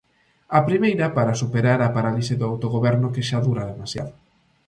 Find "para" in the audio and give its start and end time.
1.17-1.39